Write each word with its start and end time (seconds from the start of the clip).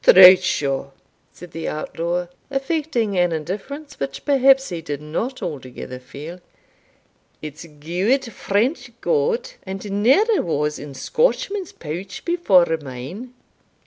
"Troutsho!" 0.03 0.93
said 1.31 1.51
the 1.51 1.67
outlaw, 1.67 2.25
affecting 2.49 3.15
an 3.19 3.31
indifference 3.31 3.99
which 3.99 4.25
perhaps 4.25 4.69
he 4.69 4.81
did 4.81 4.99
not 4.99 5.43
altogether 5.43 5.99
feel; 5.99 6.39
"it's 7.39 7.67
gude 7.79 8.25
French 8.33 8.99
gowd, 8.99 9.51
and 9.61 9.91
ne'er 10.01 10.41
was 10.41 10.79
in 10.79 10.95
Scotchman's 10.95 11.71
pouch 11.71 12.25
before 12.25 12.65
mine. 12.81 13.35